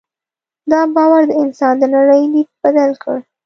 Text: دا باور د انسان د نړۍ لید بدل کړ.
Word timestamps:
دا 0.71 0.79
باور 0.95 1.23
د 1.27 1.31
انسان 1.43 1.73
د 1.79 1.83
نړۍ 1.95 2.21
لید 2.33 2.49
بدل 2.63 2.91
کړ. 3.03 3.17